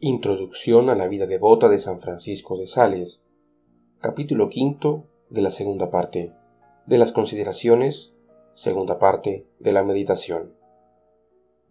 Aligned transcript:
Introducción 0.00 0.90
a 0.90 0.94
la 0.94 1.08
vida 1.08 1.26
devota 1.26 1.68
de 1.68 1.80
San 1.80 1.98
Francisco 1.98 2.56
de 2.56 2.68
Sales. 2.68 3.24
Capítulo 3.98 4.48
quinto 4.48 5.08
de 5.28 5.42
la 5.42 5.50
segunda 5.50 5.90
parte. 5.90 6.32
De 6.86 6.98
las 6.98 7.10
consideraciones. 7.10 8.14
Segunda 8.54 9.00
parte 9.00 9.48
de 9.58 9.72
la 9.72 9.82
meditación. 9.82 10.54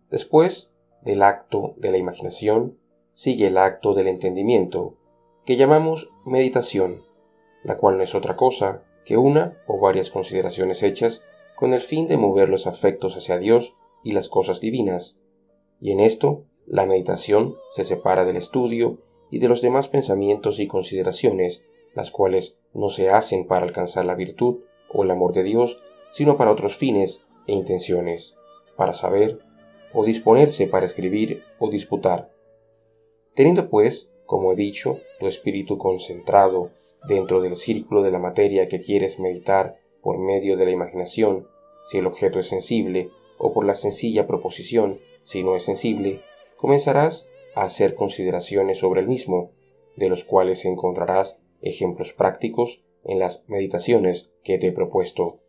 Después 0.10 0.74
del 1.04 1.24
acto 1.24 1.76
de 1.78 1.90
la 1.90 2.00
imaginación, 2.00 2.78
sigue 3.14 3.48
el 3.48 3.58
acto 3.58 3.94
del 3.94 4.08
entendimiento, 4.08 4.98
que 5.46 5.56
llamamos 5.56 6.10
meditación, 6.26 7.04
la 7.64 7.78
cual 7.78 7.96
no 7.96 8.04
es 8.04 8.14
otra 8.14 8.36
cosa 8.36 8.84
que 9.06 9.16
una 9.16 9.58
o 9.68 9.80
varias 9.80 10.10
consideraciones 10.10 10.84
hechas 10.84 11.24
con 11.56 11.74
el 11.74 11.80
fin 11.80 12.08
de 12.08 12.18
mover 12.18 12.50
los 12.50 12.68
afectos 12.68 13.16
hacia 13.16 13.38
Dios 13.38 13.78
y 14.04 14.12
las 14.12 14.28
cosas 14.28 14.60
divinas, 14.60 15.18
y 15.80 15.92
en 15.92 16.02
esto 16.02 16.44
la 16.68 16.86
meditación 16.86 17.56
se 17.70 17.86
separa 17.86 18.26
del 18.26 18.36
estudio 18.36 18.98
y 19.32 19.40
de 19.40 19.48
los 19.48 19.62
demás 19.62 19.88
pensamientos 19.88 20.60
y 20.60 20.68
consideraciones, 20.68 21.64
las 21.96 22.12
cuales 22.12 22.58
no 22.74 22.90
se 22.90 23.10
hacen 23.10 23.48
para 23.48 23.66
alcanzar 23.66 24.06
la 24.06 24.16
virtud 24.16 24.60
o 24.90 25.04
el 25.04 25.12
amor 25.12 25.34
de 25.34 25.44
Dios, 25.44 25.82
sino 26.12 26.38
para 26.38 26.52
otros 26.52 26.76
fines 26.76 27.22
e 27.48 27.54
intenciones, 27.54 28.36
para 28.76 28.94
saber 28.94 29.40
o 29.94 30.04
disponerse 30.04 30.68
para 30.68 30.86
escribir 30.86 31.44
o 31.58 31.70
disputar. 31.70 32.32
Teniendo 33.34 33.70
pues, 33.70 34.12
como 34.26 34.52
he 34.52 34.56
dicho, 34.56 35.00
tu 35.20 35.28
espíritu 35.28 35.78
concentrado 35.78 36.72
dentro 37.08 37.40
del 37.40 37.56
círculo 37.56 38.04
de 38.04 38.12
la 38.12 38.20
materia 38.20 38.68
que 38.68 38.82
quieres 38.82 39.20
meditar 39.20 39.78
por 40.02 40.18
medio 40.18 40.58
de 40.58 40.66
la 40.66 40.72
imaginación, 40.72 41.48
si 41.86 42.00
el 42.00 42.08
objeto 42.08 42.40
es 42.40 42.48
sensible, 42.48 43.10
o 43.38 43.54
por 43.54 43.66
la 43.66 43.76
sencilla 43.76 44.28
proposición, 44.28 45.00
si 45.24 45.44
no 45.44 45.56
es 45.56 45.64
sensible, 45.64 46.24
comenzarás 46.58 47.30
a 47.56 47.64
hacer 47.64 47.96
consideraciones 47.96 48.80
sobre 48.80 49.02
el 49.02 49.08
mismo, 49.08 49.52
de 49.96 50.10
los 50.10 50.26
cuales 50.26 50.66
encontrarás 50.66 51.40
ejemplos 51.62 52.14
prácticos 52.14 52.84
en 53.04 53.20
las 53.20 53.44
meditaciones 53.48 54.32
que 54.44 54.58
te 54.58 54.68
he 54.68 54.72
propuesto. 54.72 55.40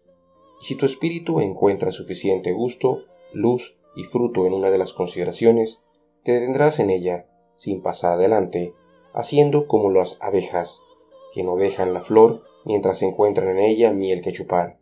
Y 0.61 0.67
si 0.67 0.75
tu 0.75 0.87
espíritu 0.87 1.41
encuentra 1.41 1.93
suficiente 1.93 2.53
gusto, 2.53 3.05
luz 3.33 3.79
y 3.95 4.05
fruto 4.05 4.47
en 4.47 4.55
una 4.55 4.71
de 4.71 4.79
las 4.79 4.93
consideraciones, 4.93 5.81
te 6.23 6.33
detendrás 6.33 6.79
en 6.79 6.91
ella, 6.91 7.27
sin 7.57 7.83
pasar 7.83 8.13
adelante, 8.13 8.75
haciendo 9.13 9.67
como 9.67 9.91
las 9.91 10.17
abejas, 10.21 10.83
que 11.33 11.43
no 11.43 11.57
dejan 11.57 11.93
la 11.93 12.01
flor 12.01 12.43
mientras 12.65 13.03
encuentran 13.03 13.49
en 13.51 13.59
ella 13.59 13.93
miel 13.93 14.21
que 14.21 14.33
chupar. 14.33 14.79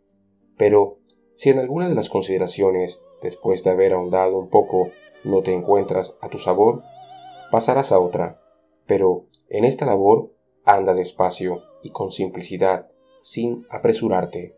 Pero, 0.57 0.99
si 1.35 1.49
en 1.49 1.59
alguna 1.59 1.89
de 1.89 1.95
las 1.95 2.09
consideraciones, 2.09 3.01
después 3.21 3.63
de 3.63 3.71
haber 3.71 3.93
ahondado 3.93 4.37
un 4.37 4.49
poco 4.49 4.91
no 5.23 5.41
te 5.41 5.53
encuentras 5.53 6.15
a 6.21 6.29
tu 6.29 6.39
sabor, 6.39 6.83
pasarás 7.51 7.91
a 7.91 7.99
otra, 7.99 8.41
pero 8.85 9.25
en 9.49 9.65
esta 9.65 9.85
labor 9.85 10.33
anda 10.65 10.93
despacio 10.93 11.63
y 11.81 11.91
con 11.91 12.11
simplicidad, 12.11 12.87
sin 13.21 13.65
apresurarte. 13.69 14.55